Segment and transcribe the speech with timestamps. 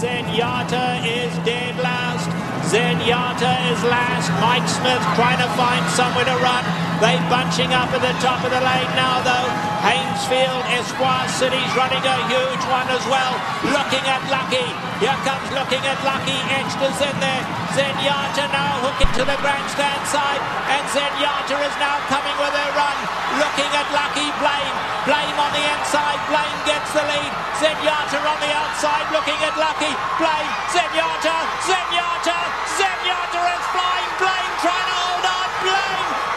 [0.00, 2.30] Zenyatta is dead last.
[2.72, 4.32] Zenyatta is last.
[4.40, 6.89] Mike Smith trying to find somewhere to run.
[7.00, 9.48] They bunching up at the top of the lane now, though.
[9.80, 13.32] Haynesfield, Espoir City's running a huge one as well.
[13.72, 14.68] Looking at Lucky.
[15.00, 16.36] Here comes looking at Lucky.
[16.60, 17.44] Extras in there.
[17.72, 20.44] Zenyatta now hooking to the grandstand side.
[20.68, 22.98] And Zenyatta is now coming with a run.
[23.40, 24.76] Looking at Lucky Blame.
[25.08, 26.20] Blame on the inside.
[26.28, 27.32] Blame gets the lead.
[27.64, 29.88] Zenyatta on the outside looking at Lucky.
[30.20, 30.52] Blame.
[30.68, 31.36] Zenyatta.
[31.64, 32.38] Zenyatta.
[32.76, 34.10] Zenyatta is flying.
[34.20, 35.48] Blame trying to hold on.
[35.64, 36.29] Blame.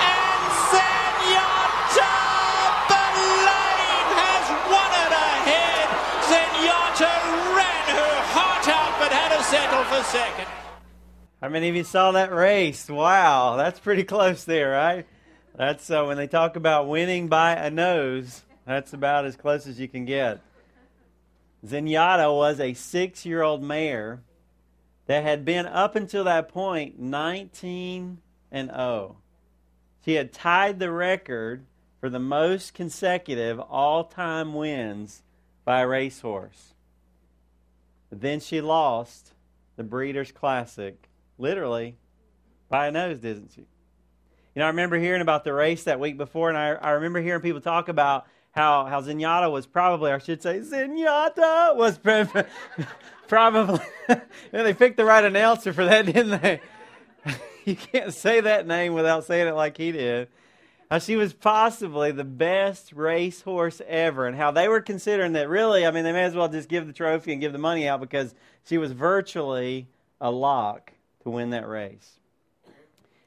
[9.53, 10.48] Settle for second.
[11.39, 12.89] How many of you saw that race?
[12.89, 15.05] Wow, that's pretty close there, right?
[15.55, 19.79] That's uh, when they talk about winning by a nose, that's about as close as
[19.79, 20.41] you can get.
[21.63, 24.23] Zenyatta was a six year old mare
[25.05, 28.17] that had been up until that point 19
[28.51, 29.17] and 0.
[30.04, 31.67] She had tied the record
[31.99, 35.21] for the most consecutive all time wins
[35.63, 36.73] by a racehorse.
[38.10, 39.34] But then she lost
[39.76, 41.98] the Breeders' Classic, literally
[42.70, 43.62] by a nose, didn't she?
[43.62, 47.21] You know, I remember hearing about the race that week before, and I, I remember
[47.21, 51.98] hearing people talk about how, how Zenyatta was probably, or I should say, Zenyatta was
[53.27, 53.79] probably,
[54.51, 56.62] they picked the right announcer for that, didn't they?
[57.66, 60.27] you can't say that name without saying it like he did.
[60.94, 65.88] How she was possibly the best racehorse ever, and how they were considering that really,
[65.88, 68.00] I mean, they may as well just give the trophy and give the money out
[68.00, 69.88] because she was virtually
[70.22, 70.94] a lock
[71.24, 72.19] to win that race.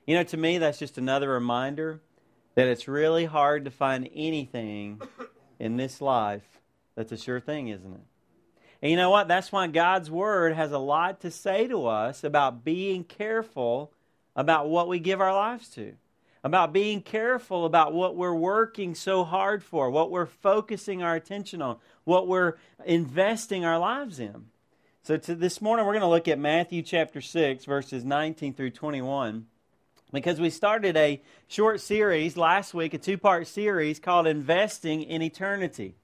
[0.06, 1.98] You know, to me, that's just another reminder
[2.54, 5.02] that it's really hard to find anything
[5.58, 6.60] in this life
[6.94, 8.06] that's a sure thing, isn't it?
[8.80, 9.26] And you know what?
[9.26, 13.90] That's why God's Word has a lot to say to us about being careful
[14.36, 15.94] about what we give our lives to,
[16.46, 21.60] about being careful about what we're working so hard for, what we're focusing our attention
[21.60, 24.46] on, what we're investing our lives in.
[25.02, 29.46] So this morning, we're going to look at Matthew chapter 6, verses 19 through 21
[30.12, 35.22] because we started a short series last week, a two part series called Investing in
[35.22, 35.96] Eternity.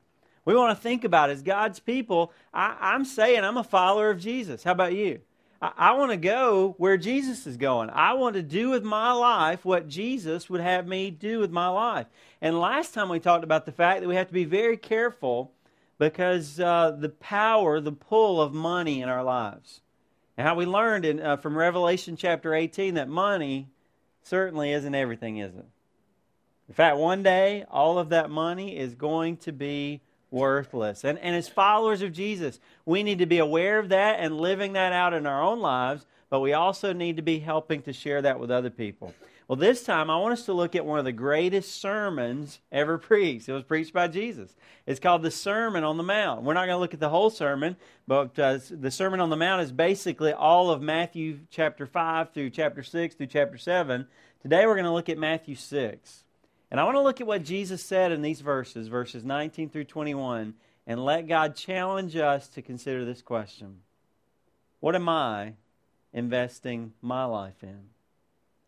[0.44, 2.32] We want to think about as God's people.
[2.52, 4.64] I, am saying I'm a follower of Jesus.
[4.64, 5.20] How about you?
[5.62, 7.88] I, want to go where Jesus is going.
[7.90, 11.68] I want to do with my life what Jesus would have me do with my
[11.68, 12.08] life.
[12.40, 15.52] And last time we talked about the fact that we have to be very careful
[15.98, 19.82] because uh, the power, the pull of money in our lives.
[20.36, 23.68] And how we learned in, uh, from Revelation chapter 18 that money
[24.24, 25.66] certainly isn't everything, is it?
[26.68, 30.00] In fact, one day, all of that money is going to be
[30.32, 31.04] worthless.
[31.04, 34.72] And, and as followers of Jesus, we need to be aware of that and living
[34.72, 38.22] that out in our own lives, but we also need to be helping to share
[38.22, 39.14] that with other people.
[39.48, 42.96] Well, this time I want us to look at one of the greatest sermons ever
[42.96, 43.48] preached.
[43.48, 44.54] It was preached by Jesus.
[44.86, 46.42] It's called the Sermon on the Mount.
[46.42, 47.76] We're not going to look at the whole sermon,
[48.06, 52.50] but uh, the Sermon on the Mount is basically all of Matthew chapter 5 through
[52.50, 54.06] chapter 6 through chapter 7.
[54.40, 56.24] Today we're going to look at Matthew 6.
[56.72, 59.84] And I want to look at what Jesus said in these verses, verses 19 through
[59.84, 60.54] 21,
[60.86, 63.80] and let God challenge us to consider this question
[64.80, 65.52] What am I
[66.14, 67.78] investing my life in?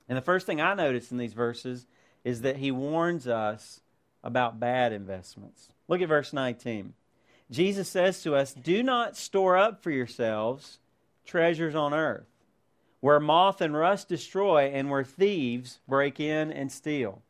[0.07, 1.87] And the first thing I notice in these verses
[2.25, 3.81] is that he warns us
[4.23, 5.71] about bad investments.
[5.89, 6.93] Look at verse 19.
[7.51, 10.79] Jesus says to us, Do not store up for yourselves
[11.25, 12.29] treasures on earth,
[13.01, 17.23] where moth and rust destroy and where thieves break in and steal.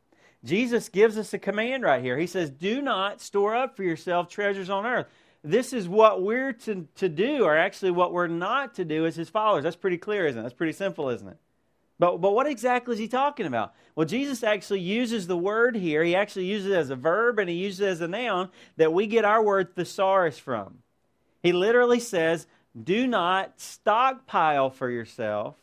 [0.43, 2.17] Jesus gives us a command right here.
[2.17, 5.07] He says, Do not store up for yourself treasures on earth.
[5.43, 9.15] This is what we're to, to do, or actually what we're not to do as
[9.15, 9.63] his followers.
[9.63, 10.43] That's pretty clear, isn't it?
[10.43, 11.37] That's pretty simple, isn't it?
[11.97, 13.73] But, but what exactly is he talking about?
[13.95, 16.03] Well, Jesus actually uses the word here.
[16.03, 18.91] He actually uses it as a verb and he uses it as a noun that
[18.91, 20.79] we get our word thesaurus from.
[21.41, 22.47] He literally says,
[22.81, 25.55] Do not stockpile for yourself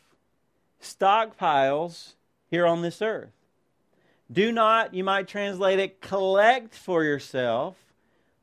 [0.83, 2.15] stockpiles
[2.51, 3.31] here on this earth.
[4.33, 7.77] Do not, you might translate it, collect for yourself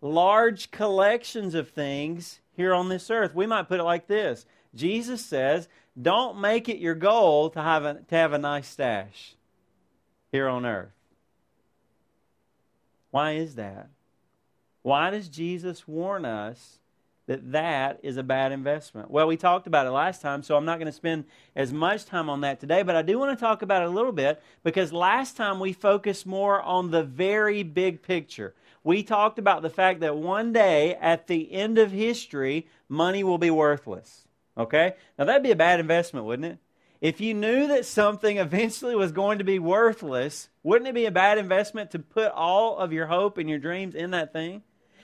[0.01, 3.33] large collections of things here on this earth.
[3.33, 4.45] We might put it like this
[4.75, 5.67] Jesus says,
[5.99, 9.35] don't make it your goal to have a, to have a nice stash
[10.31, 10.91] here on earth.
[13.11, 13.89] Why is that?
[14.81, 16.78] Why does Jesus warn us
[17.29, 19.11] that that is a bad investment?
[19.11, 22.05] Well, we talked about it last time, so I'm not going to spend as much
[22.05, 24.41] time on that today, but I do want to talk about it a little bit
[24.63, 28.55] because last time we focused more on the very big picture.
[28.83, 33.37] we talked about the fact that one day at the end of history, money will
[33.37, 34.25] be worthless.
[34.57, 34.95] Okay?
[35.19, 36.57] Now that'd be a bad investment, wouldn't it?
[36.99, 41.11] If you knew that something eventually was going to be worthless, wouldn't it be a
[41.11, 44.63] bad investment to put all of your hope and your dreams in that thing?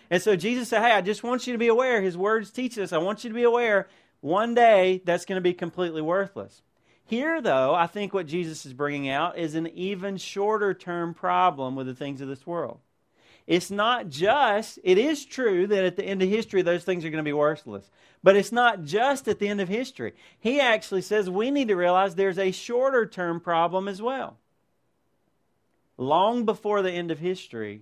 [0.09, 2.01] And so Jesus said, Hey, I just want you to be aware.
[2.01, 2.93] His words teach us.
[2.93, 3.87] I want you to be aware
[4.21, 6.61] one day that's going to be completely worthless.
[7.05, 11.75] Here, though, I think what Jesus is bringing out is an even shorter term problem
[11.75, 12.79] with the things of this world.
[13.45, 17.11] It's not just, it is true that at the end of history, those things are
[17.11, 17.91] going to be worthless.
[18.23, 20.13] But it's not just at the end of history.
[20.39, 24.37] He actually says we need to realize there's a shorter term problem as well.
[25.97, 27.81] Long before the end of history,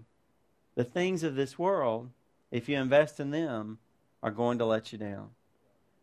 [0.75, 2.09] the things of this world,
[2.51, 3.79] if you invest in them,
[4.21, 5.29] are going to let you down.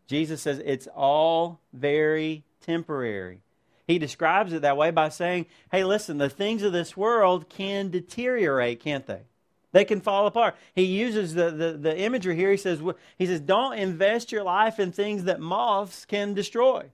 [0.07, 3.39] Jesus says it's all very temporary.
[3.87, 7.89] He describes it that way by saying, hey, listen, the things of this world can
[7.89, 9.21] deteriorate, can't they?
[9.71, 10.55] They can fall apart.
[10.75, 12.51] He uses the, the, the, imagery here.
[12.51, 12.81] He says,
[13.17, 16.85] he says, don't invest your life in things that moths can destroy.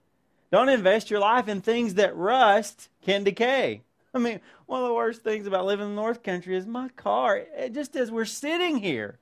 [0.50, 3.82] Don't invest your life in things that rust can decay.
[4.18, 6.88] I mean, one of the worst things about living in the North Country is my
[6.90, 9.18] car, just as we're sitting here,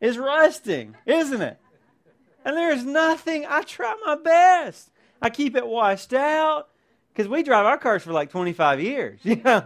[0.00, 1.58] is rusting, isn't it?
[2.44, 4.90] And there's nothing, I try my best.
[5.22, 6.68] I keep it washed out
[7.12, 9.20] because we drive our cars for like 25 years.
[9.24, 9.64] You know,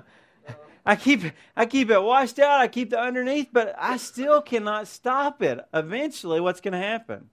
[0.87, 1.23] I keep
[1.57, 2.61] I keep it washed out.
[2.61, 5.59] I keep the underneath, but I still cannot stop it.
[5.73, 7.31] Eventually, what's going to happen?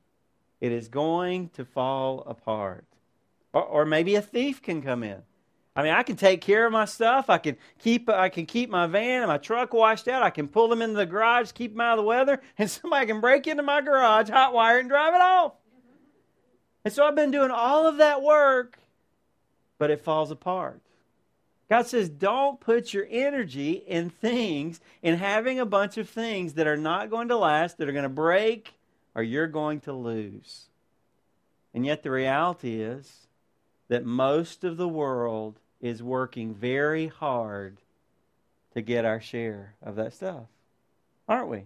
[0.62, 2.86] It is going to fall apart,
[3.52, 5.24] or, or maybe a thief can come in.
[5.76, 7.30] I mean, I can take care of my stuff.
[7.30, 10.22] I can keep I can keep my van and my truck washed out.
[10.22, 13.06] I can pull them into the garage, keep them out of the weather, and somebody
[13.06, 15.54] can break into my garage, hot wire and drive it off.
[16.84, 18.80] And so I've been doing all of that work,
[19.78, 20.82] but it falls apart.
[21.70, 26.68] God says, don't put your energy in things, in having a bunch of things that
[26.68, 28.74] are not going to last, that are going to break,
[29.16, 30.66] or you're going to lose.
[31.74, 33.28] And yet the reality is
[33.88, 37.78] that most of the world is working very hard
[38.74, 40.46] to get our share of that stuff.
[41.28, 41.66] Aren't we?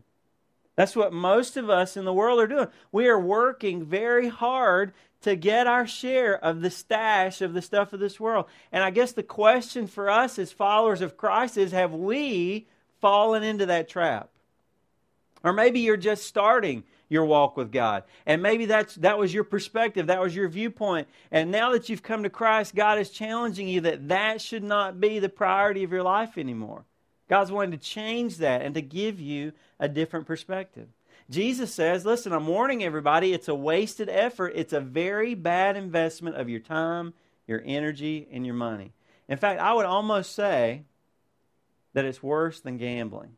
[0.76, 2.68] That's what most of us in the world are doing.
[2.92, 7.94] We are working very hard to get our share of the stash of the stuff
[7.94, 8.46] of this world.
[8.72, 12.68] And I guess the question for us as followers of Christ is have we
[13.00, 14.30] fallen into that trap?
[15.44, 18.04] Or maybe you're just starting your walk with God.
[18.26, 21.08] And maybe that's that was your perspective, that was your viewpoint.
[21.32, 25.00] And now that you've come to Christ, God is challenging you that that should not
[25.00, 26.86] be the priority of your life anymore.
[27.30, 30.88] God's wanting to change that and to give you a different perspective.
[31.30, 34.54] Jesus says, listen, I'm warning everybody, it's a wasted effort.
[34.56, 37.14] It's a very bad investment of your time,
[37.48, 38.94] your energy, and your money.
[39.28, 40.84] In fact, I would almost say
[41.94, 43.38] that it's worse than gambling.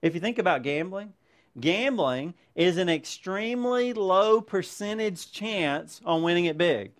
[0.00, 1.12] If you think about gambling,
[1.58, 6.92] gambling is an extremely low percentage chance on winning it big.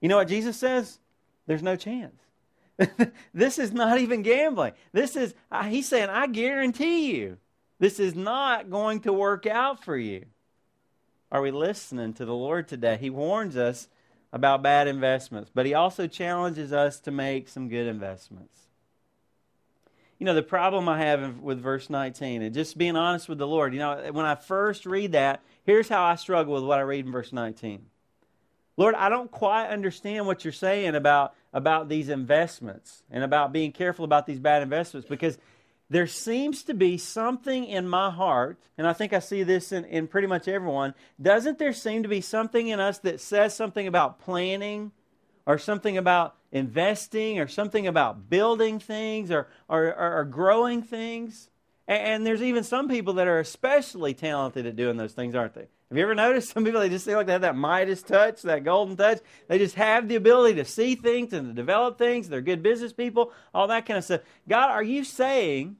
[0.00, 0.98] You know what Jesus says?
[1.46, 2.16] There's no chance.
[3.34, 4.72] this is not even gambling.
[4.92, 5.34] This is,
[5.66, 7.38] he's saying, I guarantee you,
[7.78, 10.26] this is not going to work out for you.
[11.30, 12.96] Are we listening to the Lord today?
[13.00, 13.88] He warns us
[14.32, 18.61] about bad investments, but he also challenges us to make some good investments.
[20.22, 23.46] You know, the problem I have with verse 19, and just being honest with the
[23.48, 26.82] Lord, you know, when I first read that, here's how I struggle with what I
[26.82, 27.86] read in verse 19.
[28.76, 33.72] Lord, I don't quite understand what you're saying about about these investments and about being
[33.72, 35.38] careful about these bad investments because
[35.90, 39.84] there seems to be something in my heart, and I think I see this in,
[39.86, 40.94] in pretty much everyone.
[41.20, 44.92] Doesn't there seem to be something in us that says something about planning
[45.46, 51.50] or something about investing or something about building things or, or, or, or growing things?
[51.88, 55.54] And, and there's even some people that are especially talented at doing those things, aren't
[55.54, 55.66] they?
[55.92, 58.40] Have you ever noticed some people, they just seem like they have that Midas touch,
[58.42, 59.20] that golden touch?
[59.48, 62.30] They just have the ability to see things and to develop things.
[62.30, 64.22] They're good business people, all that kind of stuff.
[64.48, 65.76] God, are you saying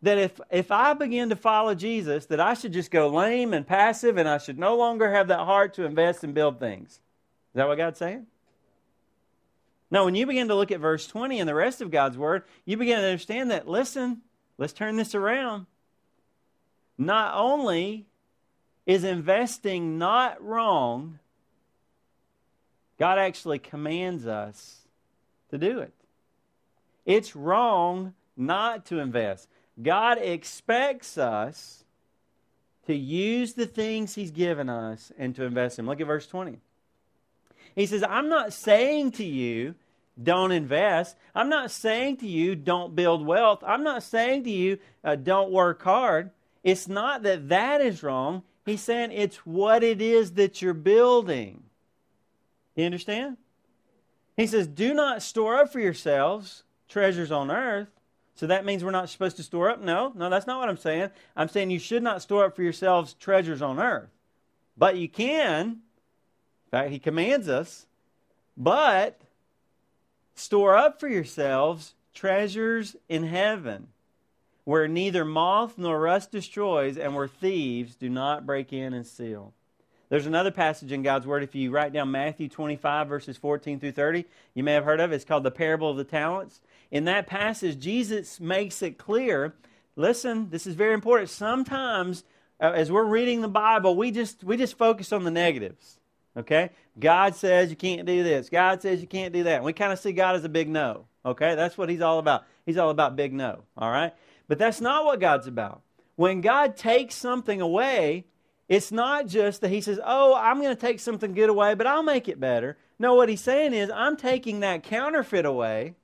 [0.00, 3.66] that if, if I begin to follow Jesus, that I should just go lame and
[3.66, 6.92] passive and I should no longer have that heart to invest and build things?
[6.92, 7.00] Is
[7.56, 8.26] that what God's saying?
[9.90, 12.44] No, when you begin to look at verse 20 and the rest of God's word,
[12.64, 14.22] you begin to understand that, listen,
[14.56, 15.66] let's turn this around.
[16.96, 18.06] Not only
[18.86, 21.18] is investing not wrong,
[22.98, 24.78] God actually commands us
[25.50, 25.92] to do it.
[27.04, 29.48] It's wrong not to invest.
[29.82, 31.84] God expects us
[32.86, 35.90] to use the things He's given us and to invest in them.
[35.90, 36.58] Look at verse 20.
[37.74, 39.74] He says, I'm not saying to you,
[40.22, 41.16] don't invest.
[41.34, 43.62] I'm not saying to you, don't build wealth.
[43.66, 46.30] I'm not saying to you, uh, don't work hard.
[46.62, 48.42] It's not that that is wrong.
[48.66, 51.62] He's saying it's what it is that you're building.
[52.76, 53.38] You understand?
[54.36, 57.88] He says, do not store up for yourselves treasures on earth.
[58.34, 59.82] So that means we're not supposed to store up?
[59.82, 61.10] No, no, that's not what I'm saying.
[61.36, 64.08] I'm saying you should not store up for yourselves treasures on earth.
[64.76, 65.80] But you can.
[66.72, 67.86] In fact, he commands us.
[68.56, 69.20] But
[70.34, 73.88] store up for yourselves treasures in heaven,
[74.64, 79.52] where neither moth nor rust destroys, and where thieves do not break in and steal.
[80.10, 81.44] There's another passage in God's Word.
[81.44, 84.24] If you write down Matthew 25, verses 14 through 30,
[84.54, 85.14] you may have heard of it.
[85.16, 86.60] It's called the Parable of the Talents.
[86.90, 89.54] In that passage, Jesus makes it clear
[89.96, 91.30] listen, this is very important.
[91.30, 92.24] Sometimes,
[92.60, 95.99] uh, as we're reading the Bible, we just, we just focus on the negatives.
[96.40, 96.70] Okay?
[96.98, 98.48] God says you can't do this.
[98.48, 99.62] God says you can't do that.
[99.62, 101.06] We kind of see God as a big no.
[101.24, 101.54] Okay?
[101.54, 102.44] That's what he's all about.
[102.66, 103.62] He's all about big no.
[103.76, 104.12] All right?
[104.48, 105.82] But that's not what God's about.
[106.16, 108.24] When God takes something away,
[108.68, 111.86] it's not just that he says, Oh, I'm going to take something good away, but
[111.86, 112.76] I'll make it better.
[112.98, 115.94] No, what he's saying is, I'm taking that counterfeit away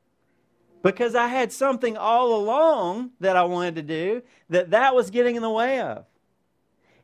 [0.83, 5.37] because I had something all along that I wanted to do that that was getting
[5.37, 6.07] in the way of.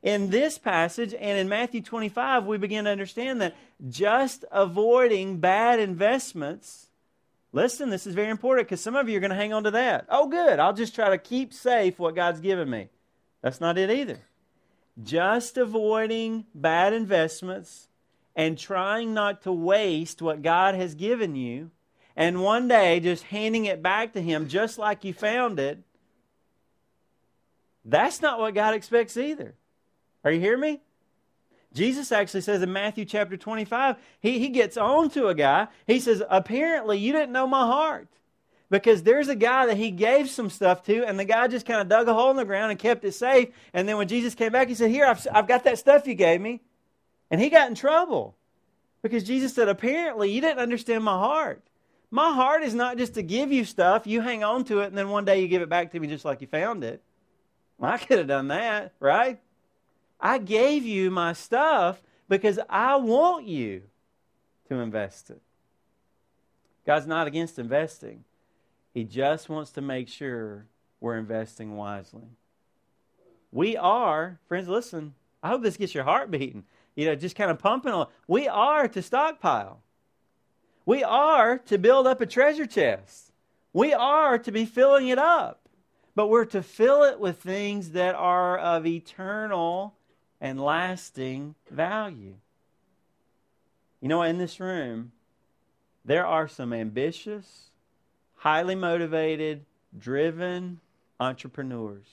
[0.03, 3.55] In this passage and in Matthew 25, we begin to understand that
[3.89, 6.89] just avoiding bad investments.
[7.53, 9.71] Listen, this is very important because some of you are going to hang on to
[9.71, 10.07] that.
[10.09, 10.59] Oh, good.
[10.59, 12.89] I'll just try to keep safe what God's given me.
[13.43, 14.19] That's not it either
[15.03, 17.89] just avoiding bad investments
[18.35, 21.71] and trying not to waste what God has given you,
[22.17, 25.79] and one day just handing it back to Him just like you found it,
[27.85, 29.55] that's not what God expects either.
[30.25, 30.81] Are you hearing me?
[31.75, 35.69] Jesus actually says in Matthew chapter 25, he, he gets on to a guy.
[35.87, 38.09] He says, Apparently, you didn't know my heart
[38.71, 41.81] because there's a guy that he gave some stuff to, and the guy just kind
[41.81, 43.49] of dug a hole in the ground and kept it safe.
[43.73, 46.15] And then when Jesus came back, he said, Here, I've, I've got that stuff you
[46.15, 46.61] gave me.
[47.31, 48.37] And he got in trouble
[49.01, 51.63] because Jesus said, Apparently, you didn't understand my heart.
[52.11, 54.99] My heart is not just to give you stuff, you hang on to it, and
[54.99, 57.03] then one day you give it back to me just like you found it.
[57.79, 59.41] Well, I could have done that, right?
[60.23, 63.83] I gave you my stuff because I want you
[64.69, 65.43] to invest it.
[66.87, 68.25] God's not against investing.
[68.95, 70.67] He just wants to make sure
[71.01, 72.29] we're investing wisely.
[73.51, 76.65] We are, friends, listen, I hope this gets your heart beating.
[76.95, 78.07] You know, just kind of pumping on.
[78.29, 79.81] We are to stockpile.
[80.87, 83.33] We are to build up a treasure chest.
[83.73, 85.69] We are to be filling it up.
[86.15, 89.95] But we're to fill it with things that are of eternal
[90.43, 92.35] and lasting value.
[94.01, 95.13] You know, in this room,
[96.05, 97.71] there are some ambitious,
[98.35, 99.65] highly motivated,
[99.97, 100.81] driven
[101.21, 102.07] entrepreneurs.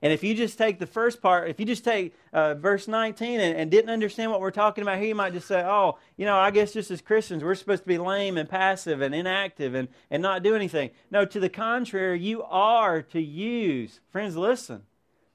[0.00, 3.40] And if you just take the first part, if you just take uh, verse 19
[3.40, 6.26] and, and, didn't understand what we're talking about here, you might just say, oh, you
[6.26, 9.74] know, I guess just as Christians, we're supposed to be lame and passive and inactive
[9.74, 10.90] and, and not do anything.
[11.10, 13.98] No, to the contrary, you are to use.
[14.12, 14.82] Friends, listen.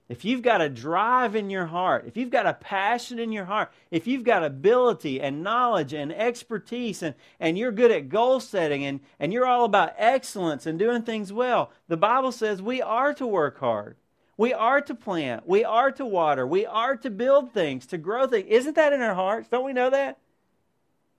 [0.10, 3.46] If you've got a drive in your heart, if you've got a passion in your
[3.46, 8.40] heart, if you've got ability and knowledge and expertise and, and you're good at goal
[8.40, 12.82] setting and, and you're all about excellence and doing things well, the Bible says we
[12.82, 13.98] are to work hard.
[14.36, 15.48] We are to plant.
[15.48, 16.48] We are to water.
[16.48, 18.48] We are to build things, to grow things.
[18.50, 19.50] Isn't that in our hearts?
[19.50, 20.18] Don't we know that?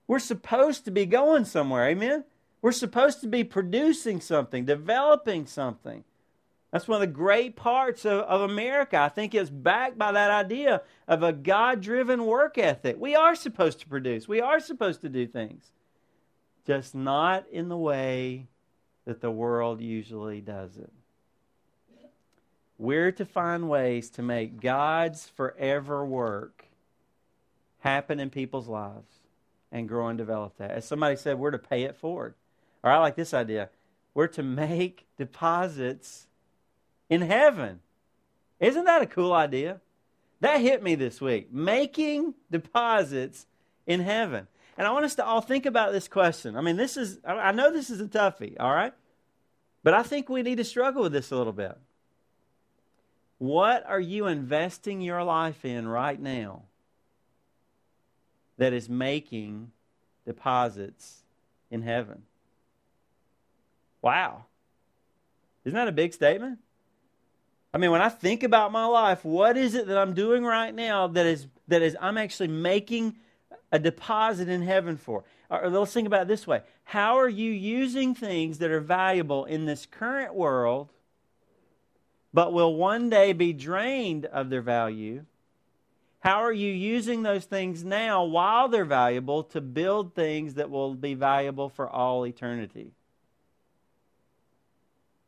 [0.05, 1.87] We're supposed to be going somewhere.
[1.87, 2.25] Amen?
[2.61, 6.03] We're supposed to be producing something, developing something.
[6.71, 8.97] That's one of the great parts of, of America.
[8.97, 12.95] I think it's backed by that idea of a God driven work ethic.
[12.97, 15.71] We are supposed to produce, we are supposed to do things,
[16.65, 18.47] just not in the way
[19.05, 20.91] that the world usually does it.
[22.77, 26.65] We're to find ways to make God's forever work
[27.79, 29.11] happen in people's lives
[29.71, 30.71] and grow and develop that.
[30.71, 32.33] As somebody said, we're to pay it forward.
[32.81, 33.69] Or I like this idea.
[34.13, 36.27] We're to make deposits
[37.11, 37.81] in heaven.
[38.59, 39.81] Isn't that a cool idea?
[40.39, 41.53] That hit me this week.
[41.53, 43.45] Making deposits
[43.85, 44.47] in heaven.
[44.77, 46.55] And I want us to all think about this question.
[46.55, 48.93] I mean, this is, I know this is a toughie, all right?
[49.83, 51.77] But I think we need to struggle with this a little bit.
[53.37, 56.63] What are you investing your life in right now
[58.57, 59.71] that is making
[60.25, 61.23] deposits
[61.69, 62.23] in heaven?
[64.01, 64.45] Wow.
[65.65, 66.59] Isn't that a big statement?
[67.73, 70.73] I mean, when I think about my life, what is it that I'm doing right
[70.73, 73.15] now that is that is I'm actually making
[73.71, 75.23] a deposit in heaven for?
[75.49, 79.45] Or let's think about it this way How are you using things that are valuable
[79.45, 80.89] in this current world,
[82.33, 85.25] but will one day be drained of their value?
[86.19, 90.93] How are you using those things now while they're valuable to build things that will
[90.93, 92.91] be valuable for all eternity?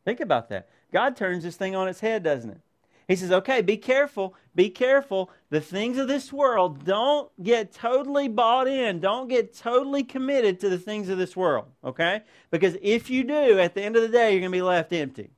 [0.06, 0.70] Think about that.
[0.94, 2.62] God turns this thing on its head, doesn't it?
[3.08, 5.30] He says, okay, be careful, be careful.
[5.50, 9.02] The things of this world, don't get totally bought in.
[9.02, 12.22] Don't get totally committed to the things of this world, okay?
[12.50, 14.94] Because if you do, at the end of the day, you're going to be left
[14.94, 15.32] empty.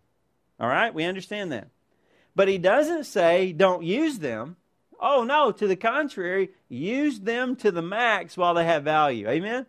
[0.59, 0.93] All right?
[0.93, 1.69] We understand that.
[2.35, 4.57] But he doesn't say don't use them.
[4.99, 9.27] Oh, no, to the contrary, use them to the max while they have value.
[9.27, 9.65] Amen?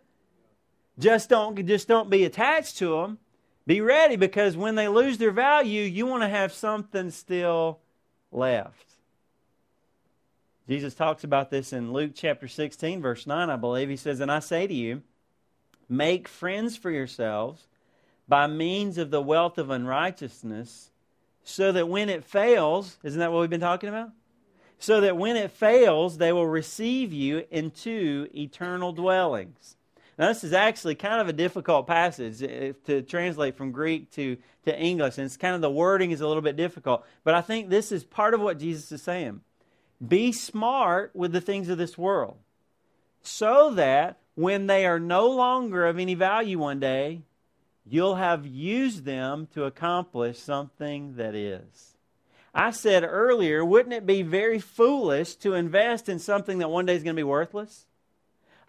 [0.99, 3.17] Just don't, just don't be attached to them.
[3.67, 7.79] Be ready because when they lose their value, you want to have something still
[8.31, 8.93] left.
[10.69, 13.89] Jesus talks about this in Luke chapter 16, verse 9, I believe.
[13.89, 15.01] He says, And I say to you,
[15.89, 17.67] make friends for yourselves
[18.27, 20.91] by means of the wealth of unrighteousness,
[21.43, 24.11] so that when it fails, isn't that what we've been talking about?
[24.79, 29.76] So that when it fails, they will receive you into eternal dwellings.
[30.17, 34.37] Now, this is actually kind of a difficult passage eh, to translate from Greek to,
[34.65, 37.05] to English, and it's kind of the wording is a little bit difficult.
[37.23, 39.41] But I think this is part of what Jesus is saying.
[40.05, 42.37] Be smart with the things of this world,
[43.21, 47.21] so that when they are no longer of any value one day,
[47.85, 51.95] you'll have used them to accomplish something that is.
[52.53, 56.95] I said earlier, wouldn't it be very foolish to invest in something that one day
[56.95, 57.85] is going to be worthless?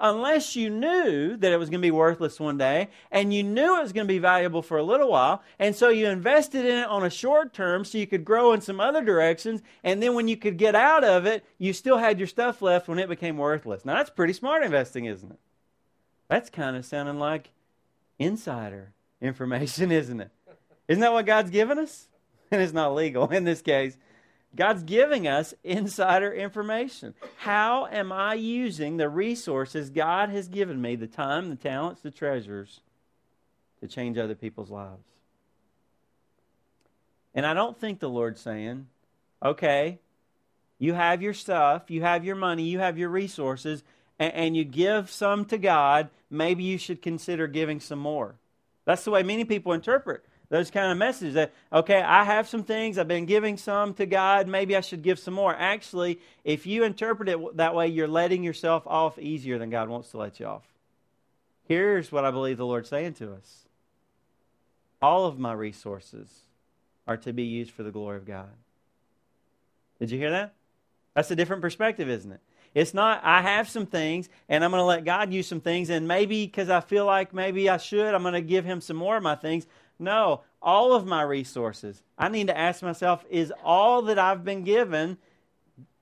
[0.01, 3.79] Unless you knew that it was going to be worthless one day and you knew
[3.79, 5.43] it was going to be valuable for a little while.
[5.59, 8.61] And so you invested in it on a short term so you could grow in
[8.61, 9.63] some other directions.
[9.83, 12.89] And then when you could get out of it, you still had your stuff left
[12.89, 13.85] when it became worthless.
[13.85, 15.39] Now, that's pretty smart investing, isn't it?
[16.29, 17.51] That's kind of sounding like
[18.19, 20.31] insider information, isn't it?
[20.87, 22.07] Isn't that what God's given us?
[22.51, 23.99] And it's not legal in this case.
[24.57, 27.15] God's giving us insider information.
[27.37, 32.11] How am I using the resources God has given me, the time, the talents, the
[32.11, 32.81] treasures,
[33.81, 35.05] to change other people's lives?
[37.35, 38.87] And I don't think the Lord's saying,
[39.45, 39.99] okay,
[40.79, 43.85] you have your stuff, you have your money, you have your resources,
[44.19, 48.37] and, and you give some to God, maybe you should consider giving some more.
[48.87, 52.63] That's the way many people interpret those kind of messages that okay i have some
[52.63, 55.55] things i've been giving some to god maybe i should give some more.
[55.55, 60.11] Actually if you interpret it that way you're letting yourself off easier than god wants
[60.11, 60.65] to let you off.
[61.65, 63.65] Here's what i believe the lord's saying to us.
[65.01, 66.29] All of my resources
[67.07, 68.51] are to be used for the glory of god.
[69.99, 70.55] Did you hear that?
[71.15, 72.41] That's a different perspective isn't it?
[72.75, 75.91] It's not, I have some things and I'm going to let God use some things,
[75.91, 78.97] and maybe because I feel like maybe I should, I'm going to give Him some
[78.97, 79.67] more of my things.
[79.99, 82.03] No, all of my resources.
[82.17, 85.19] I need to ask myself is all that I've been given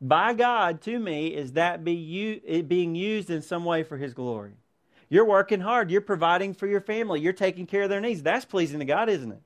[0.00, 4.12] by God to me, is that be you, being used in some way for His
[4.12, 4.52] glory?
[5.09, 5.90] You're working hard.
[5.90, 7.20] You're providing for your family.
[7.20, 8.22] You're taking care of their needs.
[8.22, 9.40] That's pleasing to God, isn't it?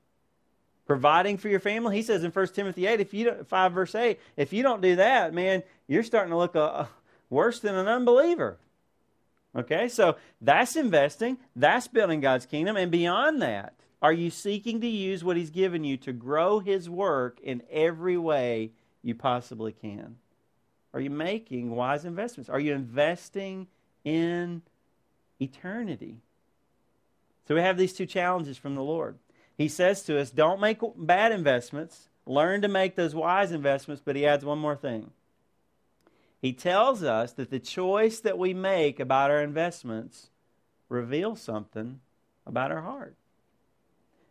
[0.86, 1.96] Providing for your family.
[1.96, 4.80] He says in 1 Timothy 8, if you don't, 5 verse 8, if you don't
[4.80, 6.88] do that, man, you're starting to look a, a
[7.28, 8.58] worse than an unbeliever.
[9.54, 11.38] Okay, so that's investing.
[11.54, 12.76] That's building God's kingdom.
[12.76, 16.88] And beyond that, are you seeking to use what He's given you to grow His
[16.88, 18.70] work in every way
[19.02, 20.16] you possibly can?
[20.92, 22.48] Are you making wise investments?
[22.48, 23.68] Are you investing
[24.04, 24.62] in
[25.40, 26.16] eternity?
[27.46, 29.18] So we have these two challenges from the Lord.
[29.56, 34.16] He says to us, don't make bad investments, learn to make those wise investments, but
[34.16, 35.10] He adds one more thing.
[36.40, 40.30] He tells us that the choice that we make about our investments
[40.88, 42.00] reveals something
[42.46, 43.14] about our heart.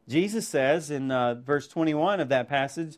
[0.10, 2.98] Jesus says in uh, verse 21 of that passage,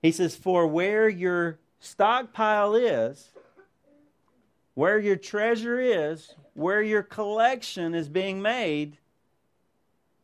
[0.00, 3.30] He says, For where your stockpile is,
[4.74, 8.98] where your treasure is, where your collection is being made,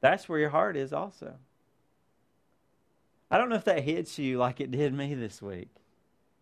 [0.00, 1.34] that's where your heart is also.
[3.28, 5.68] I don't know if that hits you like it did me this week.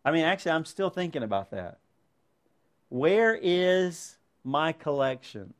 [0.04, 1.78] I mean, actually, I'm still thinking about that.
[2.90, 5.54] Where is my collection?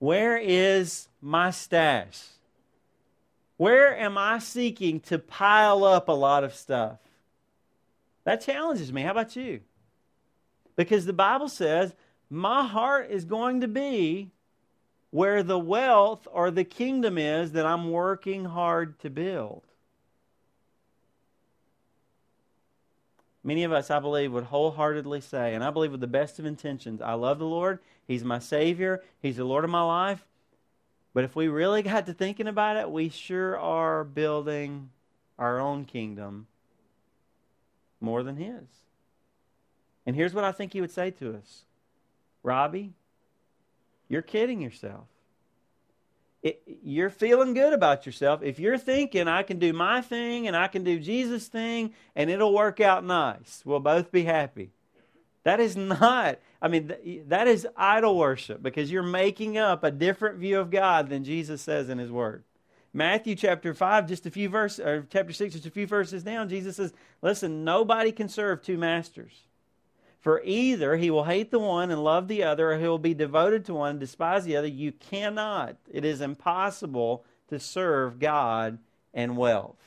[0.00, 2.20] Where is my stash?
[3.60, 6.96] Where am I seeking to pile up a lot of stuff?
[8.24, 9.02] That challenges me.
[9.02, 9.60] How about you?
[10.76, 11.92] Because the Bible says,
[12.30, 14.30] my heart is going to be
[15.10, 19.64] where the wealth or the kingdom is that I'm working hard to build.
[23.44, 26.46] Many of us, I believe, would wholeheartedly say, and I believe with the best of
[26.46, 27.80] intentions, I love the Lord.
[28.08, 29.02] He's my Savior.
[29.20, 30.24] He's the Lord of my life.
[31.12, 34.90] But if we really got to thinking about it, we sure are building
[35.38, 36.46] our own kingdom
[38.00, 38.64] more than His.
[40.06, 41.64] And here's what I think He would say to us
[42.42, 42.92] Robbie,
[44.08, 45.06] you're kidding yourself.
[46.42, 48.42] It, you're feeling good about yourself.
[48.42, 52.30] If you're thinking, I can do my thing and I can do Jesus' thing and
[52.30, 54.70] it'll work out nice, we'll both be happy.
[55.44, 56.92] That is not, I mean,
[57.28, 61.62] that is idol worship because you're making up a different view of God than Jesus
[61.62, 62.44] says in His Word.
[62.92, 66.48] Matthew chapter 5, just a few verses, or chapter 6, just a few verses down,
[66.48, 66.92] Jesus says,
[67.22, 69.32] Listen, nobody can serve two masters.
[70.20, 73.14] For either he will hate the one and love the other, or he will be
[73.14, 74.66] devoted to one and despise the other.
[74.66, 78.78] You cannot, it is impossible to serve God
[79.14, 79.78] and wealth.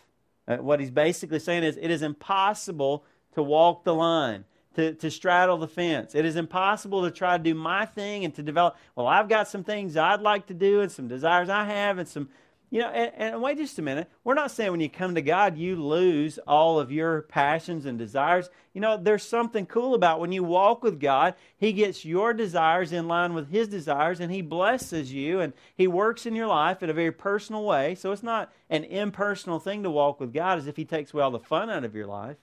[0.48, 3.04] Uh, what he's basically saying is, it is impossible
[3.36, 6.16] to walk the line to, to straddle the fence.
[6.16, 9.48] It is impossible to try to do my thing and to develop, well, I've got
[9.48, 12.30] some things I'd like to do and some desires I have and some,
[12.72, 14.10] you know, and, and wait just a minute.
[14.24, 18.00] We're not saying when you come to God, you lose all of your passions and
[18.00, 18.50] desires.
[18.74, 22.92] You know, there's something cool about when you walk with God, He gets your desires
[22.92, 26.82] in line with His desires and He blesses you and He works in your life
[26.82, 27.94] in a very personal way.
[27.94, 31.22] So it's not an impersonal thing to walk with God as if He takes away
[31.22, 32.38] all the fun out of your life.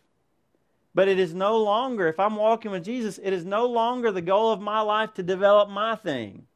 [0.95, 4.21] But it is no longer, if I'm walking with Jesus, it is no longer the
[4.21, 6.47] goal of my life to develop my thing.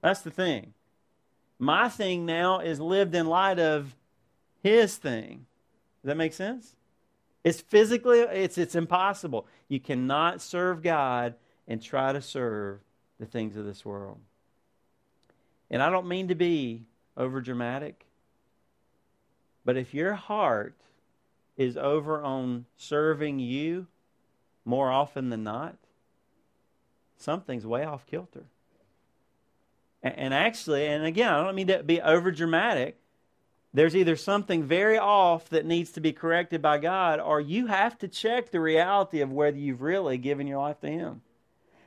[0.00, 0.72] That's the thing.
[1.58, 3.94] My thing now is lived in light of
[4.62, 5.46] his thing.
[6.02, 6.74] Does that make sense?
[7.44, 9.46] It's physically it's it's impossible.
[9.68, 11.34] You cannot serve God
[11.68, 12.80] and try to serve
[13.20, 14.18] the things of this world.
[15.70, 16.84] And I don't mean to be
[17.16, 18.04] over dramatic,
[19.64, 20.74] but if your heart
[21.56, 23.86] is over on serving you
[24.64, 25.76] more often than not,
[27.16, 28.44] something's way off kilter.
[30.02, 32.98] And, actually, and again, I don't mean to be over dramatic.
[33.74, 37.98] There's either something very off that needs to be corrected by God, or you have
[37.98, 41.22] to check the reality of whether you've really given your life to Him.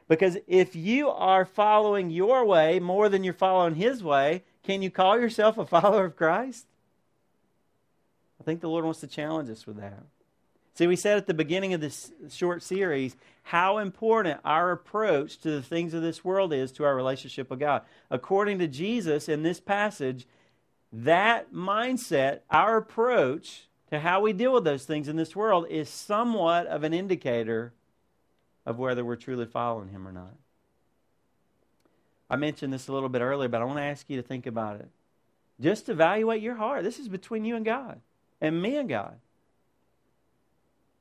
[0.08, 4.92] Because if you are following your way more than you're following His way, can you
[4.92, 6.66] call yourself a follower of Christ?
[8.40, 10.04] I think the Lord wants to challenge us with that.
[10.80, 15.52] See, we said at the beginning of this short series how important our approach to
[15.52, 17.82] the things of this world is to our relationship with God.
[18.10, 20.26] According to Jesus in this passage,
[20.94, 25.90] that mindset, our approach to how we deal with those things in this world, is
[25.90, 27.74] somewhat of an indicator
[28.66, 30.36] of whether we're truly following Him or not.
[32.30, 34.46] I mentioned this a little bit earlier, but I want to ask you to think
[34.46, 34.88] about it.
[35.60, 36.84] Just evaluate your heart.
[36.84, 38.00] This is between you and God
[38.42, 39.18] and me and God.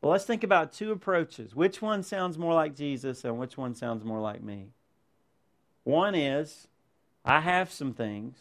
[0.00, 1.54] Well, let's think about two approaches.
[1.54, 4.68] Which one sounds more like Jesus and which one sounds more like me?
[5.84, 6.68] One is,
[7.24, 8.36] I have some things,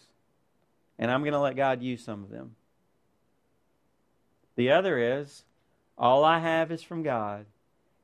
[1.00, 2.56] and I'm going to let God use some of them.
[4.56, 5.46] The other is,
[5.98, 7.46] all I have is from God,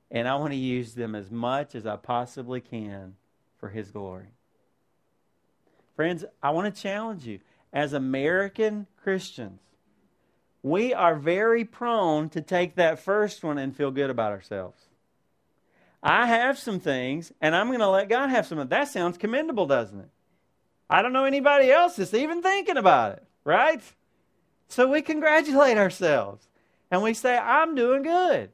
[0.09, 3.15] and I want to use them as much as I possibly can
[3.59, 4.27] for His glory.
[5.95, 7.39] Friends, I want to challenge you.
[7.71, 9.59] As American Christians,
[10.63, 14.81] we are very prone to take that first one and feel good about ourselves.
[16.01, 18.57] I have some things, and I'm going to let God have some.
[18.57, 20.09] of That sounds commendable, doesn't it?
[20.89, 23.81] I don't know anybody else that's even thinking about it, right?
[24.67, 26.47] So we congratulate ourselves
[26.91, 28.49] and we say, I'm doing good.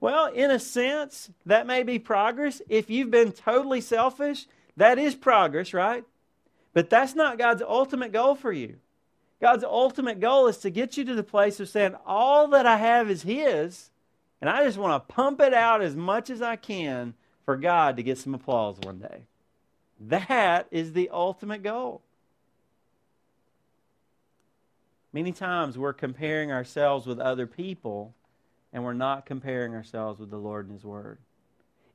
[0.00, 2.62] Well, in a sense, that may be progress.
[2.68, 6.04] If you've been totally selfish, that is progress, right?
[6.72, 8.76] But that's not God's ultimate goal for you.
[9.40, 12.76] God's ultimate goal is to get you to the place of saying, All that I
[12.76, 13.90] have is His,
[14.40, 17.96] and I just want to pump it out as much as I can for God
[17.96, 19.22] to get some applause one day.
[20.00, 22.02] That is the ultimate goal.
[25.12, 28.14] Many times we're comparing ourselves with other people
[28.72, 31.18] and we're not comparing ourselves with the Lord and His Word.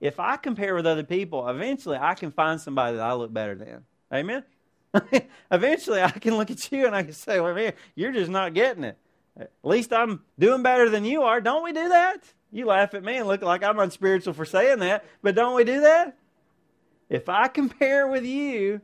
[0.01, 3.55] If I compare with other people, eventually I can find somebody that I look better
[3.55, 3.85] than.
[4.11, 4.43] Amen?
[5.51, 8.53] Eventually, I can look at you and I can say, well, man, you're just not
[8.53, 8.97] getting it.
[9.37, 11.41] At least I'm doing better than you are.
[11.41, 12.23] Don't we do that?
[12.51, 15.63] You laugh at me and look like I'm unspiritual for saying that, but don't we
[15.63, 16.15] do that?
[17.09, 18.81] If I compare with you,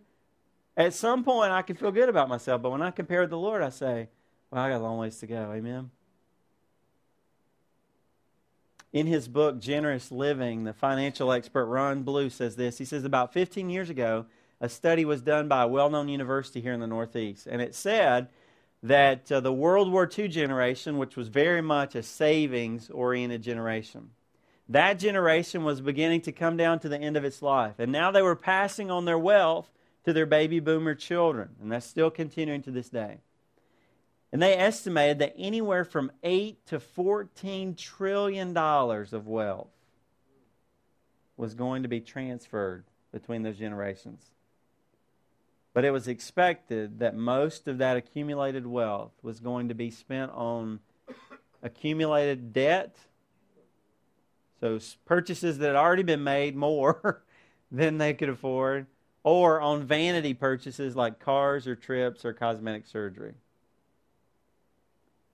[0.76, 3.38] at some point I can feel good about myself, but when I compare with the
[3.38, 4.10] Lord, I say,
[4.50, 5.52] well, I got a long ways to go.
[5.54, 5.92] Amen.
[8.92, 12.80] In his book, Generous Living, the financial expert Ron Blue says this.
[12.80, 14.26] He says, About 15 years ago,
[14.62, 17.74] a study was done by a well known university here in the Northeast, and it
[17.76, 18.28] said
[18.84, 24.12] that uh, the World War II generation, which was very much a savings oriented generation,
[24.70, 27.80] That generation was beginning to come down to the end of its life.
[27.80, 29.70] And now they were passing on their wealth
[30.06, 31.50] to their baby boomer children.
[31.62, 33.18] And that's still continuing to this day.
[34.32, 39.72] And they estimated that anywhere from 8 to 14 trillion dollars of wealth
[41.36, 44.24] was going to be transferred between those generations.
[45.80, 50.30] But it was expected that most of that accumulated wealth was going to be spent
[50.34, 50.82] on
[51.64, 52.98] accumulated debt
[54.60, 57.24] so purchases that had already been made more
[57.72, 58.88] than they could afford,
[59.24, 63.36] or on vanity purchases like cars or trips or cosmetic surgery.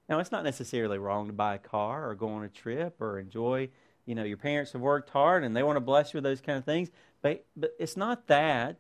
[0.08, 3.18] Now, it's not necessarily wrong to buy a car or go on a trip or
[3.18, 3.70] enjoy,
[4.06, 6.40] you know, your parents have worked hard and they want to bless you with those
[6.40, 6.92] kind of things,
[7.24, 8.78] but, but it's not that.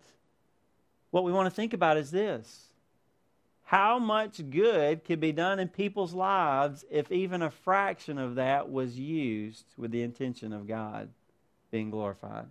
[1.16, 2.66] What we want to think about is this
[3.64, 8.70] how much good could be done in people's lives if even a fraction of that
[8.70, 11.08] was used with the intention of God
[11.72, 12.48] being glorified?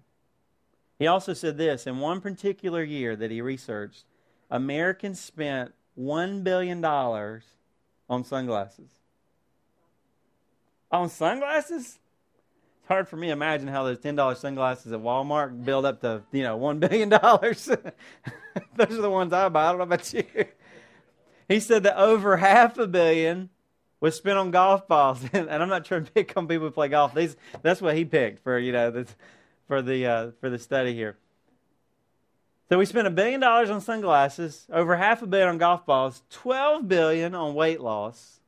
[0.99, 4.05] He also said this in one particular year that he researched,
[4.51, 8.89] Americans spent $1 billion on sunglasses.
[10.91, 11.99] On sunglasses?
[12.85, 16.21] It's hard for me to imagine how those $10 sunglasses at Walmart build up to,
[16.33, 17.09] you know, $1 billion.
[18.77, 19.65] those are the ones I buy.
[19.65, 20.25] I don't know about you.
[21.49, 23.49] He said that over half a billion
[24.01, 26.89] was spent on golf balls, and, I'm not trying to pick on people who play
[26.89, 27.15] golf.
[27.15, 29.17] These, that's what he picked for you know this,
[29.67, 31.17] for the uh, for the study here.
[32.69, 36.23] So we spent a billion dollars on sunglasses, over half a billion on golf balls,
[36.29, 38.41] twelve billion on weight loss,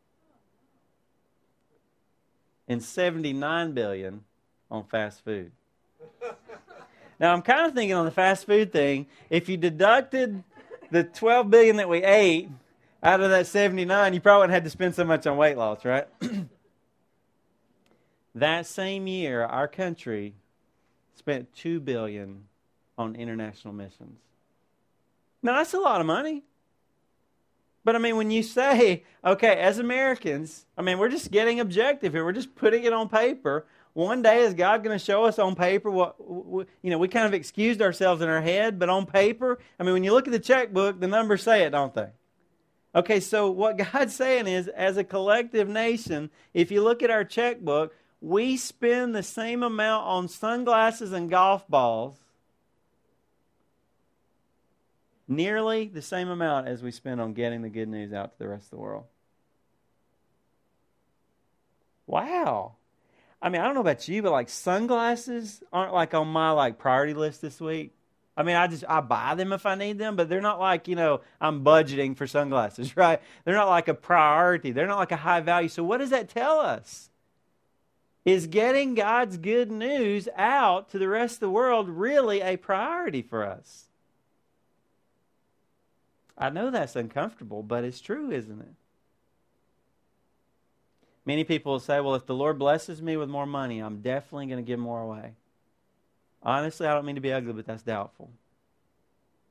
[2.68, 4.22] and seventy nine billion
[4.70, 5.52] on fast food.
[7.20, 10.42] now I'm kind of thinking on the fast food thing, if you deducted
[10.90, 12.48] the 12 billion that we ate
[13.02, 15.84] out of that 79, you probably wouldn't have to spend so much on weight loss,
[15.84, 16.08] right?
[18.34, 20.34] that same year, our country
[21.14, 22.44] spent 2 billion
[22.98, 24.18] on international missions.
[25.42, 26.42] Now, that's a lot of money.
[27.86, 32.14] But I mean, when you say, okay, as Americans, I mean, we're just getting objective
[32.14, 32.24] here.
[32.24, 33.64] We're just putting it on paper.
[33.92, 37.26] One day, is God going to show us on paper what, you know, we kind
[37.26, 40.32] of excused ourselves in our head, but on paper, I mean, when you look at
[40.32, 42.08] the checkbook, the numbers say it, don't they?
[42.92, 47.22] Okay, so what God's saying is, as a collective nation, if you look at our
[47.22, 52.18] checkbook, we spend the same amount on sunglasses and golf balls,
[55.28, 58.48] nearly the same amount as we spend on getting the good news out to the
[58.48, 59.04] rest of the world.
[62.06, 62.76] Wow.
[63.42, 66.78] I mean, I don't know about you, but like sunglasses aren't like on my like
[66.78, 67.92] priority list this week.
[68.36, 70.88] I mean, I just I buy them if I need them, but they're not like,
[70.88, 73.20] you know, I'm budgeting for sunglasses, right?
[73.44, 74.72] They're not like a priority.
[74.72, 75.68] They're not like a high value.
[75.68, 77.10] So what does that tell us?
[78.24, 83.22] Is getting God's good news out to the rest of the world really a priority
[83.22, 83.86] for us?
[86.38, 88.74] I know that's uncomfortable, but it's true, isn't it?
[91.24, 94.46] Many people will say, well, if the Lord blesses me with more money, I'm definitely
[94.46, 95.32] going to give more away.
[96.42, 98.30] Honestly, I don't mean to be ugly, but that's doubtful.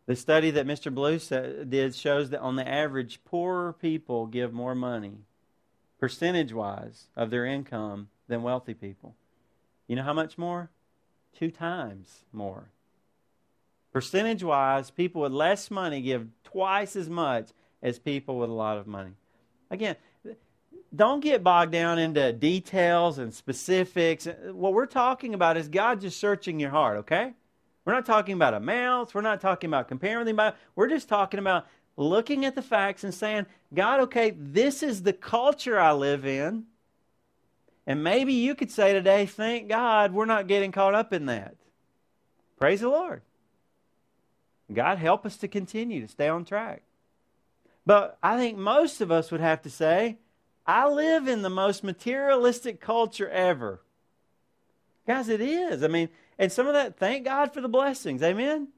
[0.05, 0.93] The study that Mr.
[0.93, 1.17] Blue
[1.65, 5.17] did shows that on the average, poorer people give more money,
[5.99, 9.15] percentage wise, of their income than wealthy people.
[9.87, 10.69] You know how much more?
[11.37, 12.69] Two times more.
[13.95, 18.77] Percentage wise, people with less money give twice as much as people with a lot
[18.77, 19.13] of money.
[19.71, 19.95] Again,
[20.93, 24.27] don't get bogged down into details and specifics.
[24.51, 27.31] What we're talking about is God just searching your heart, okay?
[27.85, 29.13] We're not talking about amounts.
[29.13, 30.57] We're not talking about comparing anybody.
[30.75, 35.13] We're just talking about looking at the facts and saying, God, okay, this is the
[35.13, 36.65] culture I live in.
[37.87, 41.55] And maybe you could say today, thank God we're not getting caught up in that.
[42.59, 43.21] Praise the Lord.
[44.73, 46.83] God, help us to continue to stay on track.
[47.85, 50.17] But I think most of us would have to say,
[50.65, 53.81] I live in the most materialistic culture ever.
[55.05, 55.83] Guys, it is.
[55.83, 58.23] I mean, and some of that, thank God for the blessings.
[58.23, 58.69] Amen?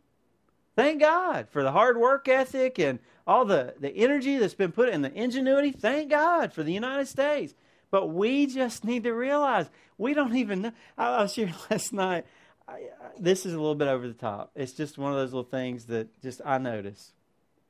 [0.75, 4.89] Thank God for the hard work ethic and all the, the energy that's been put
[4.89, 5.71] in the ingenuity.
[5.71, 7.55] Thank God for the United States.
[7.89, 10.71] But we just need to realize we don't even know.
[10.97, 12.25] I, was here last night.
[12.67, 14.51] I, this is a little bit over the top.
[14.55, 17.13] It's just one of those little things that just I notice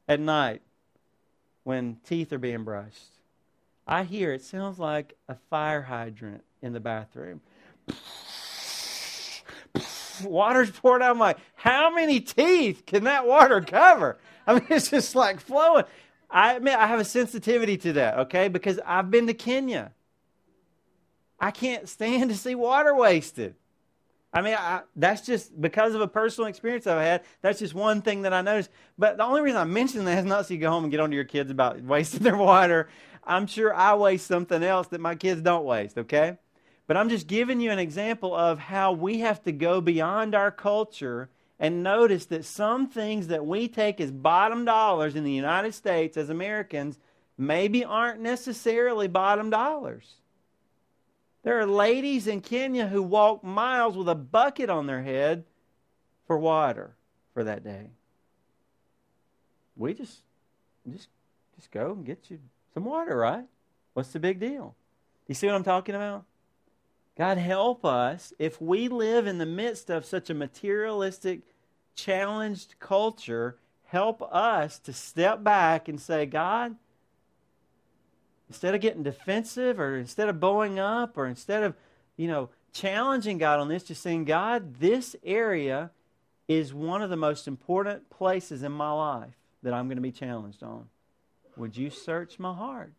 [0.08, 0.62] at night
[1.64, 3.18] when teeth are being brushed
[3.88, 7.40] I hear it sounds like a fire hydrant in the bathroom.
[10.24, 11.12] Water's poured out.
[11.12, 14.18] I'm like, how many teeth can that water cover?
[14.46, 15.86] I mean, it's just like flowing.
[16.30, 18.50] I admit I have a sensitivity to that, okay?
[18.50, 19.94] Because I've been to Kenya.
[21.40, 23.56] I can't stand to see water wasted.
[24.34, 27.24] I mean, I, that's just because of a personal experience I've had.
[27.42, 28.70] That's just one thing that I noticed.
[28.98, 31.00] But the only reason I mention that is not so you go home and get
[31.00, 32.90] on to your kids about wasting their water.
[33.24, 36.38] I'm sure I waste something else that my kids don't waste, okay?
[36.88, 40.52] But I'm just giving you an example of how we have to go beyond our
[40.52, 45.74] culture and notice that some things that we take as bottom dollars in the United
[45.74, 47.00] States as Americans
[47.38, 50.16] maybe aren't necessarily bottom dollars.
[51.48, 55.46] There are ladies in Kenya who walk miles with a bucket on their head
[56.26, 56.98] for water
[57.34, 57.92] for that day.
[59.78, 60.24] We just
[60.92, 61.08] just
[61.56, 62.40] just go and get you
[62.74, 63.46] some water, right?
[63.94, 64.76] What's the big deal?
[65.28, 66.26] You see what I'm talking about?
[67.18, 71.44] God help us if we live in the midst of such a materialistic,
[71.96, 73.56] challenged culture,
[73.86, 76.76] help us to step back and say, God,
[78.50, 81.76] instead of getting defensive or instead of bowing up or instead of,
[82.16, 85.92] you know, challenging God on this, just saying, God, this area
[86.48, 90.12] is one of the most important places in my life that I'm going to be
[90.12, 90.88] challenged on.
[91.58, 92.94] Would you search my heart?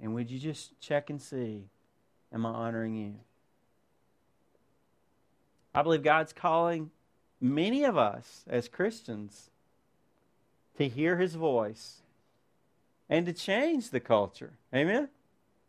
[0.00, 1.64] And would you just check and see,
[2.32, 3.14] am I honoring you?
[5.74, 6.90] I believe God's calling
[7.40, 9.50] many of us as Christians
[10.78, 12.02] to hear his voice
[13.08, 14.52] and to change the culture.
[14.74, 15.08] Amen?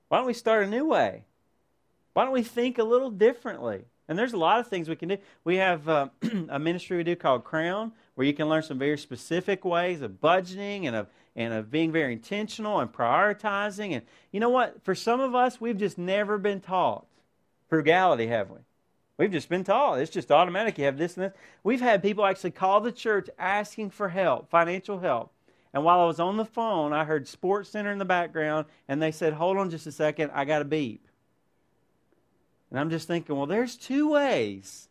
[0.08, 1.26] Why don't we start a new way?
[2.14, 3.86] Why don't we think a little differently?
[4.08, 5.18] And there's a lot of things we can do.
[5.44, 6.10] We have uh,
[6.50, 10.22] a ministry we do called Crown, where you can learn some very specific ways of
[10.22, 13.92] budgeting and of and of being very intentional and prioritizing.
[13.92, 14.82] And you know what?
[14.84, 17.06] For some of us, we've just never been taught
[17.68, 18.60] frugality, have we?
[19.18, 20.00] We've just been taught.
[20.00, 20.78] It's just automatic.
[20.78, 21.34] You have this and this.
[21.64, 25.32] We've had people actually call the church asking for help, financial help.
[25.76, 29.02] And while I was on the phone, I heard Sports Center in the background, and
[29.02, 31.06] they said, Hold on just a second, I got a beep.
[32.72, 34.88] And I'm just thinking, well, there's two ways.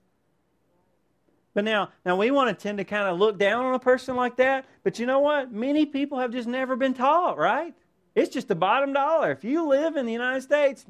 [1.54, 4.14] But now, now we want to tend to kind of look down on a person
[4.14, 4.66] like that.
[4.82, 5.50] But you know what?
[5.50, 7.74] Many people have just never been taught, right?
[8.14, 9.30] It's just the bottom dollar.
[9.30, 10.84] If you live in the United States,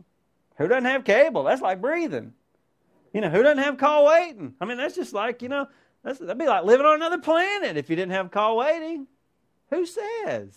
[0.57, 1.45] who doesn't have cable?
[1.45, 2.33] That's like breathing.
[3.13, 4.55] You know, who doesn't have call waiting?
[4.61, 5.69] I mean, that's just like, you know,
[6.03, 9.07] that'd be like living on another planet if you didn't have call waiting.
[9.75, 10.55] Who says?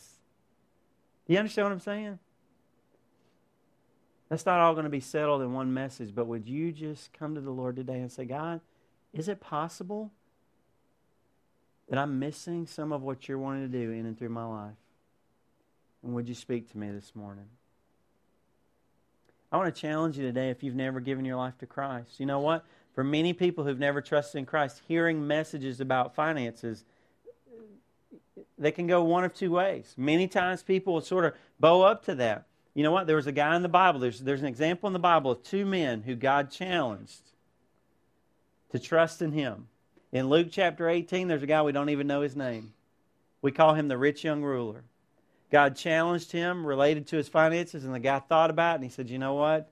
[1.25, 2.19] Do you understand what I'm saying?
[4.29, 7.33] That's not all going to be settled in one message, but would you just come
[7.33, 8.61] to the Lord today and say, God,
[9.13, 10.11] is it possible
[11.89, 14.75] that I'm missing some of what you're wanting to do in and through my life?
[16.03, 17.47] And would you speak to me this morning?
[19.51, 22.19] I want to challenge you today if you've never given your life to Christ.
[22.19, 22.65] You know what?
[22.93, 26.85] For many people who've never trusted in Christ, hearing messages about finances
[28.57, 29.93] they can go one of two ways.
[29.97, 32.45] Many times people will sort of bow up to that.
[32.73, 33.07] You know what?
[33.07, 35.43] There was a guy in the Bible, there's, there's an example in the Bible of
[35.43, 37.21] two men who God challenged
[38.71, 39.67] to trust in him.
[40.11, 42.73] In Luke chapter 18, there's a guy we don't even know his name.
[43.41, 44.83] We call him the rich young ruler.
[45.51, 48.89] God challenged him related to his finances, and the guy thought about it, and he
[48.89, 49.71] said, You know what?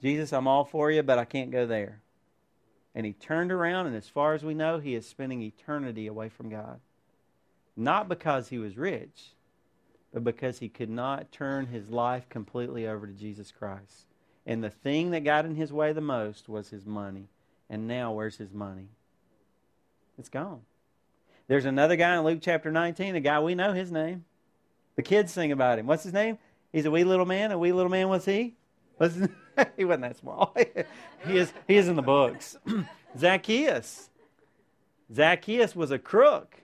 [0.00, 2.00] Jesus, I'm all for you, but I can't go there.
[2.94, 6.28] And he turned around, and as far as we know, he is spending eternity away
[6.28, 6.80] from God.
[7.76, 9.32] Not because he was rich,
[10.12, 14.06] but because he could not turn his life completely over to Jesus Christ.
[14.46, 17.28] And the thing that got in his way the most was his money.
[17.70, 18.88] And now, where's his money?
[20.18, 20.62] It's gone.
[21.48, 24.24] There's another guy in Luke chapter 19, a guy we know his name.
[24.96, 25.86] The kids sing about him.
[25.86, 26.38] What's his name?
[26.72, 27.50] He's a wee little man.
[27.52, 28.54] A wee little man was he?
[28.98, 29.16] Was
[29.76, 30.54] he wasn't that small.
[31.26, 32.56] he is he is in the books.
[33.18, 34.10] Zacchaeus.
[35.12, 36.61] Zacchaeus was a crook.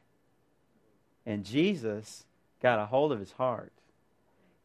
[1.29, 2.25] And Jesus
[2.63, 3.71] got a hold of his heart.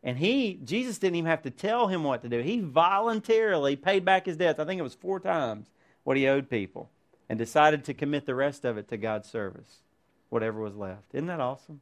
[0.02, 2.40] And he, Jesus didn't even have to tell him what to do.
[2.40, 4.60] He voluntarily paid back his debts.
[4.60, 5.68] I think it was four times
[6.06, 6.90] what he owed people
[7.28, 9.80] and decided to commit the rest of it to God's service,
[10.30, 11.14] whatever was left.
[11.14, 11.82] Isn't that awesome?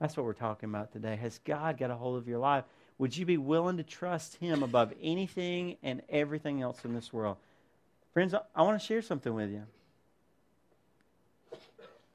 [0.00, 1.16] That's what we're talking about today.
[1.16, 2.64] Has God got a hold of your life?
[2.96, 7.36] Would you be willing to trust Him above anything and everything else in this world?
[8.14, 9.64] Friends, I want to share something with you.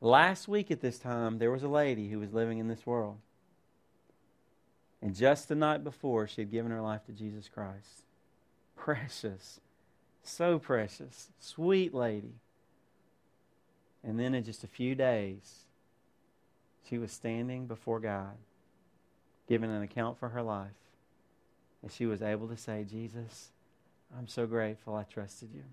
[0.03, 3.19] Last week at this time, there was a lady who was living in this world.
[4.99, 8.03] And just the night before, she had given her life to Jesus Christ.
[8.75, 9.59] Precious.
[10.23, 11.29] So precious.
[11.39, 12.33] Sweet lady.
[14.03, 15.65] And then in just a few days,
[16.89, 18.37] she was standing before God,
[19.47, 20.69] giving an account for her life.
[21.83, 23.51] And she was able to say, Jesus,
[24.17, 25.63] I'm so grateful I trusted you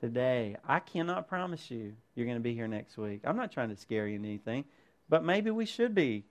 [0.00, 0.56] today.
[0.66, 3.20] I cannot promise you you're going to be here next week.
[3.24, 4.64] I'm not trying to scare you in anything,
[5.08, 6.24] but maybe we should be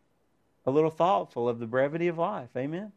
[0.65, 2.49] a little thoughtful of the brevity of life.
[2.55, 2.91] Amen?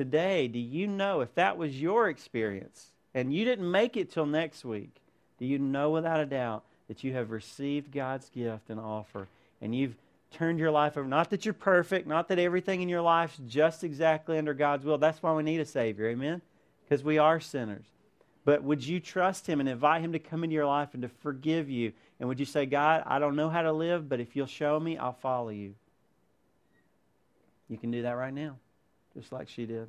[0.00, 4.24] today, do you know if that was your experience and you didn't make it till
[4.24, 4.94] next week,
[5.38, 9.28] do you know without a doubt that you have received God's gift and offer
[9.60, 9.96] and you've
[10.32, 11.06] turned your life over?
[11.06, 14.96] Not that you're perfect, not that everything in your life's just exactly under God's will.
[14.96, 16.40] That's why we need a Savior, amen?
[16.88, 17.84] Because we are sinners.
[18.44, 21.08] But would you trust Him and invite Him to come into your life and to
[21.08, 21.92] forgive you?
[22.18, 24.80] And would you say, God, I don't know how to live, but if you'll show
[24.80, 25.74] me, I'll follow you?
[27.68, 28.56] You can do that right now,
[29.14, 29.88] just like she did.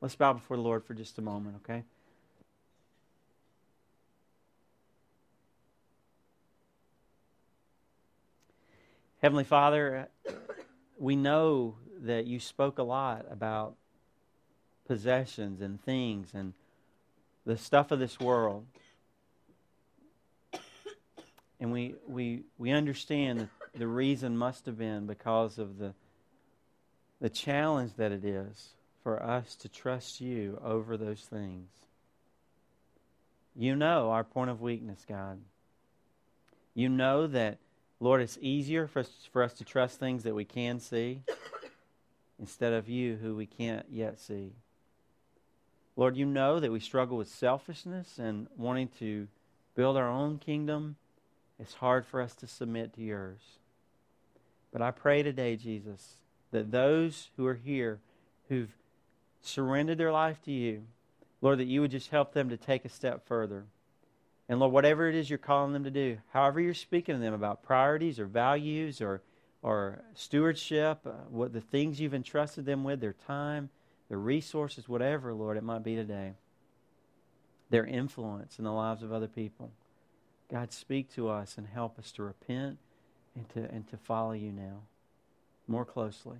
[0.00, 1.82] Let's bow before the Lord for just a moment, okay?
[9.20, 10.08] Heavenly Father,
[10.98, 13.74] we know that you spoke a lot about
[14.86, 16.52] possessions and things and
[17.46, 18.66] the stuff of this world.
[21.58, 25.94] And we, we, we understand that the reason must have been because of the,
[27.20, 28.70] the challenge that it is
[29.02, 31.70] for us to trust you over those things.
[33.54, 35.38] You know our point of weakness, God.
[36.74, 37.56] You know that,
[38.00, 41.22] Lord, it's easier for us, for us to trust things that we can see
[42.38, 44.52] instead of you who we can't yet see.
[45.96, 49.28] Lord, you know that we struggle with selfishness and wanting to
[49.74, 50.96] build our own kingdom.
[51.58, 53.40] It's hard for us to submit to yours.
[54.72, 56.16] But I pray today, Jesus,
[56.50, 58.00] that those who are here
[58.50, 58.76] who've
[59.40, 60.82] surrendered their life to you,
[61.40, 63.64] Lord, that you would just help them to take a step further.
[64.48, 67.34] And Lord, whatever it is you're calling them to do, however you're speaking to them
[67.34, 69.22] about priorities or values or,
[69.62, 73.70] or stewardship, uh, what the things you've entrusted them with, their time,
[74.08, 76.34] their resources, whatever, Lord, it might be today,
[77.70, 79.70] their influence in the lives of other people.
[80.50, 82.78] God, speak to us and help us to repent
[83.34, 84.82] and to, and to follow you now
[85.66, 86.38] more closely.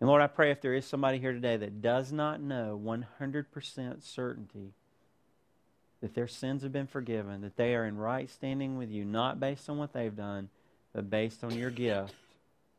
[0.00, 4.02] And Lord, I pray if there is somebody here today that does not know 100%
[4.02, 4.74] certainty
[6.00, 9.40] that their sins have been forgiven, that they are in right standing with you, not
[9.40, 10.50] based on what they've done,
[10.92, 12.14] but based on your gift,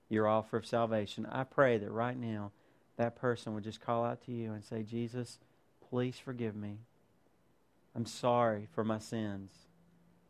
[0.10, 2.52] your offer of salvation, I pray that right now
[2.98, 5.39] that person would just call out to you and say, Jesus,
[5.89, 6.78] please forgive me.
[7.96, 9.52] I'm sorry for my sins.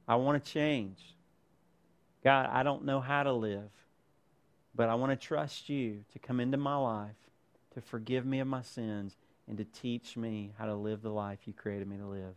[0.07, 1.15] I want to change.
[2.23, 3.69] God, I don't know how to live,
[4.73, 7.15] but I want to trust you to come into my life,
[7.73, 9.15] to forgive me of my sins,
[9.47, 12.35] and to teach me how to live the life you created me to live.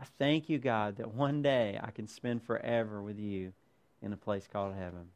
[0.00, 3.52] I thank you, God, that one day I can spend forever with you
[4.02, 5.08] in a place called heaven.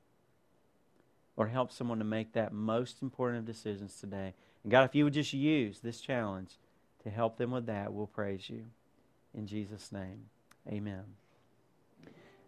[1.41, 4.35] Lord, help someone to make that most important of decisions today.
[4.63, 6.59] And God, if you would just use this challenge
[7.03, 8.67] to help them with that, we'll praise you.
[9.33, 10.27] In Jesus' name,
[10.69, 11.03] amen.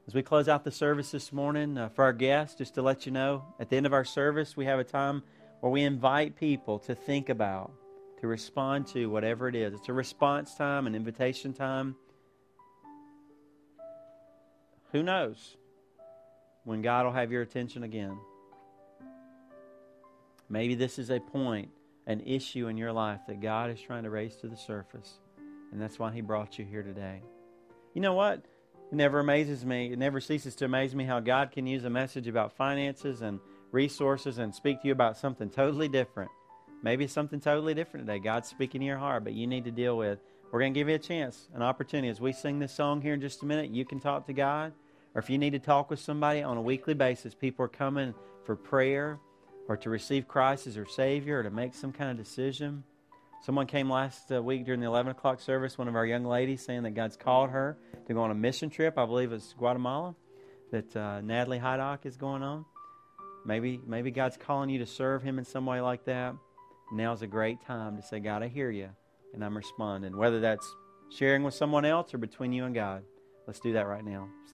[0.07, 3.07] As we close out the service this morning, uh, for our guests, just to let
[3.07, 5.23] you know, at the end of our service, we have a time
[5.61, 7.73] where we invite people to think about,
[8.21, 9.73] to respond to whatever it is.
[9.73, 11.97] It's a response time, an invitation time.
[14.91, 15.57] Who knows
[16.65, 18.19] when God will have your attention again?
[20.53, 21.71] Maybe this is a point,
[22.07, 25.15] an issue in your life that God is trying to raise to the surface.
[25.73, 27.23] And that's why He brought you here today.
[27.95, 28.45] You know what?
[28.93, 29.91] It never amazes me.
[29.91, 33.41] It never ceases to amaze me how God can use a message about finances and
[33.71, 36.31] resources and speak to you about something totally different.
[36.83, 38.19] Maybe it's something totally different today.
[38.19, 40.19] God's speaking to your heart, but you need to deal with.
[40.51, 42.09] We're going to give you a chance, an opportunity.
[42.11, 44.75] As we sing this song here in just a minute, you can talk to God.
[45.15, 48.13] Or if you need to talk with somebody on a weekly basis, people are coming
[48.45, 49.19] for prayer
[49.73, 52.85] or to receive Christ as their Savior or to make some kind of decision.
[53.43, 56.63] Someone came last uh, week during the 11 o'clock service, one of our young ladies,
[56.63, 58.99] saying that God's called her to go on a mission trip.
[58.99, 60.15] I believe it's Guatemala
[60.73, 62.67] that uh, Natalie Hydock is going on.
[63.47, 66.35] Maybe, maybe God's calling you to serve Him in some way like that.
[66.93, 68.91] Now's a great time to say, God, I hear you,
[69.33, 70.15] and I'm responding.
[70.15, 70.71] Whether that's
[71.09, 73.05] sharing with someone else or between you and God.
[73.47, 74.29] Let's do that right now.